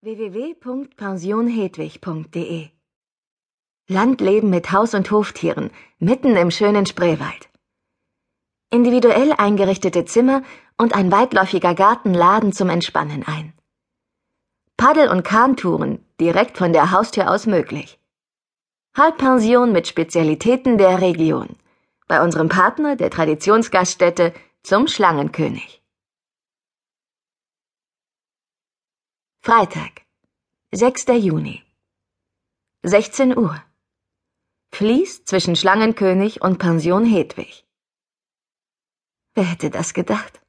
[0.00, 2.68] www.pensionhedwig.de
[3.88, 7.48] Landleben mit Haus- und Hoftieren, mitten im schönen Spreewald.
[8.70, 10.44] Individuell eingerichtete Zimmer
[10.76, 13.54] und ein weitläufiger Garten laden zum Entspannen ein.
[14.76, 17.98] Paddel- und Kahntouren direkt von der Haustür aus möglich.
[18.96, 21.56] Halbpension mit Spezialitäten der Region.
[22.06, 25.77] Bei unserem Partner der Traditionsgaststätte zum Schlangenkönig.
[29.48, 30.02] Freitag,
[30.72, 31.06] 6.
[31.20, 31.62] Juni.
[32.82, 33.56] 16 Uhr.
[34.72, 37.64] Fließ zwischen Schlangenkönig und Pension Hedwig.
[39.32, 40.42] Wer hätte das gedacht?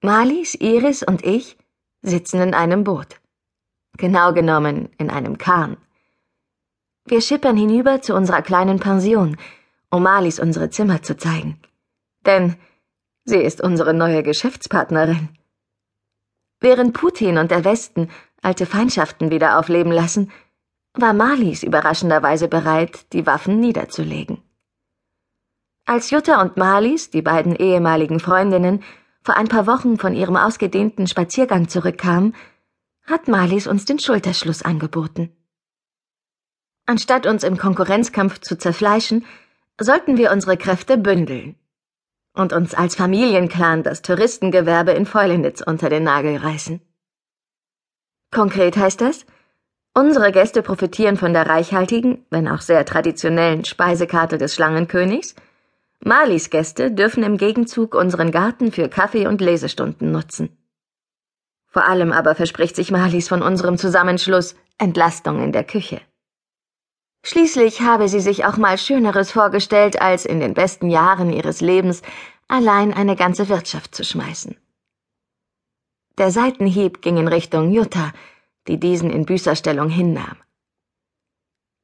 [0.00, 1.58] Malis, Iris und ich
[2.00, 3.20] sitzen in einem Boot.
[3.98, 5.76] Genau genommen in einem Kahn.
[7.04, 9.36] Wir schippern hinüber zu unserer kleinen Pension,
[9.90, 11.60] um Malis unsere Zimmer zu zeigen.
[12.24, 12.56] Denn
[13.26, 15.36] sie ist unsere neue Geschäftspartnerin.
[16.60, 18.10] Während Putin und der Westen
[18.42, 20.30] alte Feindschaften wieder aufleben lassen,
[20.92, 24.42] war Marlies überraschenderweise bereit, die Waffen niederzulegen.
[25.86, 28.82] Als Jutta und Marlies, die beiden ehemaligen Freundinnen,
[29.22, 32.34] vor ein paar Wochen von ihrem ausgedehnten Spaziergang zurückkamen,
[33.04, 35.34] hat Marlies uns den Schulterschluss angeboten.
[36.86, 39.24] Anstatt uns im Konkurrenzkampf zu zerfleischen,
[39.78, 41.59] sollten wir unsere Kräfte bündeln
[42.34, 46.80] und uns als Familienclan das Touristengewerbe in Fäulnitz unter den Nagel reißen.
[48.32, 49.26] Konkret heißt das,
[49.94, 55.34] unsere Gäste profitieren von der reichhaltigen, wenn auch sehr traditionellen Speisekarte des Schlangenkönigs,
[56.02, 60.56] Malis Gäste dürfen im Gegenzug unseren Garten für Kaffee und Lesestunden nutzen.
[61.66, 66.00] Vor allem aber verspricht sich Malis von unserem Zusammenschluss Entlastung in der Küche.
[67.22, 72.02] Schließlich habe sie sich auch mal Schöneres vorgestellt, als in den besten Jahren ihres Lebens
[72.48, 74.56] allein eine ganze Wirtschaft zu schmeißen.
[76.18, 78.12] Der Seitenhieb ging in Richtung Jutta,
[78.68, 80.36] die diesen in Büßerstellung hinnahm.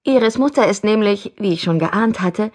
[0.05, 2.53] Iris Mutter ist nämlich, wie ich schon geahnt hatte,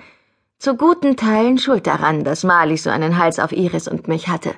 [0.58, 4.55] zu guten Teilen schuld daran, dass Marlies so einen Hals auf Iris und mich hatte.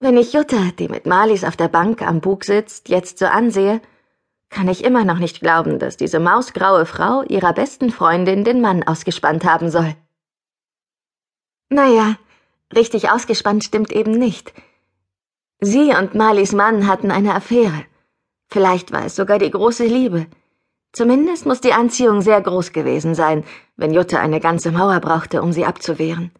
[0.00, 3.80] Wenn ich Jutta, die mit Marlies auf der Bank am Bug sitzt, jetzt so ansehe,
[4.50, 8.82] kann ich immer noch nicht glauben, dass diese mausgraue Frau ihrer besten Freundin den Mann
[8.82, 9.94] ausgespannt haben soll.
[11.68, 12.16] Naja,
[12.74, 14.54] richtig ausgespannt stimmt eben nicht.
[15.60, 17.84] Sie und Marlies Mann hatten eine Affäre.
[18.48, 20.26] Vielleicht war es sogar die große Liebe.
[20.92, 23.44] Zumindest muss die Anziehung sehr groß gewesen sein,
[23.76, 26.32] wenn Jutta eine ganze Mauer brauchte, um sie abzuwehren.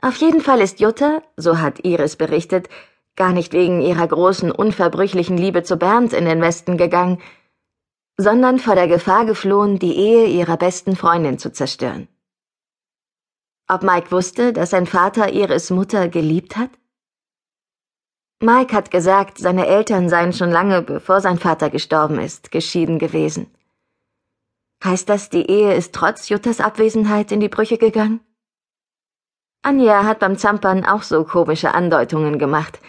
[0.00, 2.70] Auf jeden Fall ist Jutta, so hat Iris berichtet,
[3.22, 7.18] gar nicht wegen ihrer großen, unverbrüchlichen Liebe zu Bernd in den Westen gegangen,
[8.16, 12.08] sondern vor der Gefahr geflohen, die Ehe ihrer besten Freundin zu zerstören.
[13.68, 16.70] Ob Mike wusste, dass sein Vater Iris Mutter geliebt hat?
[18.42, 23.50] Mike hat gesagt, seine Eltern seien schon lange, bevor sein Vater gestorben ist, geschieden gewesen.
[24.82, 28.20] Heißt das, die Ehe ist trotz Juttas Abwesenheit in die Brüche gegangen?
[29.60, 32.80] Anja hat beim Zampern auch so komische Andeutungen gemacht,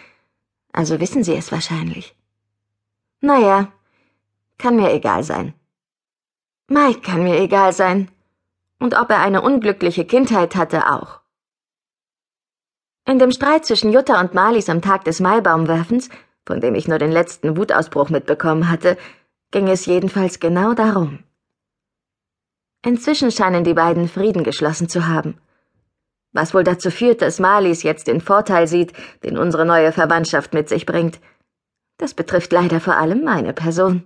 [0.72, 2.16] also wissen Sie es wahrscheinlich.
[3.20, 3.72] Naja,
[4.58, 5.54] kann mir egal sein.
[6.68, 8.10] Mike kann mir egal sein.
[8.78, 11.20] Und ob er eine unglückliche Kindheit hatte, auch.
[13.04, 16.08] In dem Streit zwischen Jutta und Marlies am Tag des Maibaumwerfens,
[16.46, 18.96] von dem ich nur den letzten Wutausbruch mitbekommen hatte,
[19.50, 21.22] ging es jedenfalls genau darum.
[22.84, 25.38] Inzwischen scheinen die beiden Frieden geschlossen zu haben
[26.32, 30.68] was wohl dazu führt, dass Marlies jetzt den Vorteil sieht, den unsere neue Verwandtschaft mit
[30.68, 31.20] sich bringt.
[31.98, 34.04] Das betrifft leider vor allem meine Person.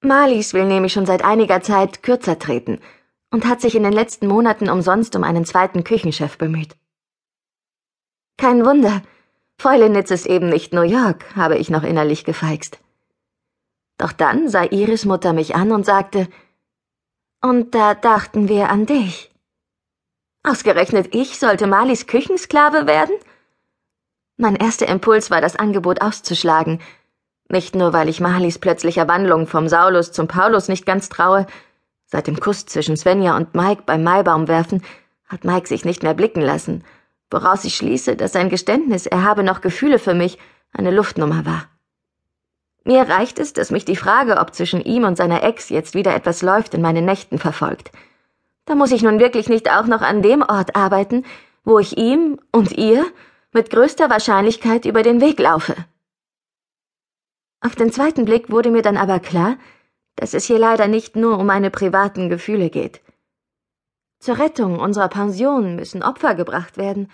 [0.00, 2.80] Marlies will nämlich schon seit einiger Zeit kürzer treten
[3.30, 6.76] und hat sich in den letzten Monaten umsonst um einen zweiten Küchenchef bemüht.
[8.38, 9.02] Kein Wunder,
[9.58, 12.78] Fäulenitz ist eben nicht New York, habe ich noch innerlich gefeixt.
[13.98, 16.28] Doch dann sah Iris Mutter mich an und sagte,
[17.42, 19.30] und da dachten wir an dich.
[20.48, 23.16] Ausgerechnet ich sollte Malis Küchensklave werden?
[24.36, 26.80] Mein erster Impuls war, das Angebot auszuschlagen.
[27.48, 31.48] Nicht nur, weil ich Malis plötzlicher Wandlung vom Saulus zum Paulus nicht ganz traue.
[32.06, 34.84] Seit dem Kuss zwischen Svenja und Mike beim Maibaumwerfen
[35.26, 36.84] hat Mike sich nicht mehr blicken lassen,
[37.28, 40.38] woraus ich schließe, dass sein Geständnis, er habe noch Gefühle für mich,
[40.72, 41.64] eine Luftnummer war.
[42.84, 46.14] Mir reicht es, dass mich die Frage, ob zwischen ihm und seiner Ex jetzt wieder
[46.14, 47.90] etwas läuft, in meinen Nächten verfolgt.
[48.66, 51.24] Da muss ich nun wirklich nicht auch noch an dem Ort arbeiten,
[51.64, 53.06] wo ich ihm und ihr
[53.52, 55.74] mit größter Wahrscheinlichkeit über den Weg laufe.
[57.60, 59.56] Auf den zweiten Blick wurde mir dann aber klar,
[60.16, 63.00] dass es hier leider nicht nur um meine privaten Gefühle geht.
[64.18, 67.10] Zur Rettung unserer Pension müssen Opfer gebracht werden.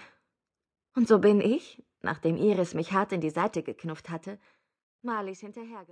[0.94, 4.38] Und so bin ich, nachdem Iris mich hart in die Seite geknufft hatte,
[5.02, 5.88] Marlies hinterhergerannt.